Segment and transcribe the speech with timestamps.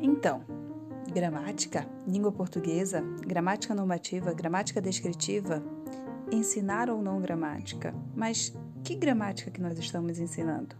[0.00, 0.44] Então,
[1.12, 5.62] gramática, língua portuguesa, gramática normativa, gramática descritiva,
[6.30, 7.94] ensinar ou não gramática.
[8.14, 8.54] Mas
[8.84, 10.76] que gramática que nós estamos ensinando?